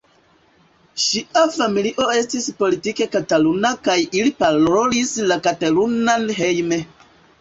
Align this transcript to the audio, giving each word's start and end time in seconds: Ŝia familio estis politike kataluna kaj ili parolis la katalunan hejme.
Ŝia 1.07 1.41
familio 1.57 2.07
estis 2.21 2.47
politike 2.61 3.07
kataluna 3.17 3.71
kaj 3.89 3.99
ili 4.21 4.33
parolis 4.41 5.13
la 5.33 5.39
katalunan 5.49 6.27
hejme. 6.41 6.81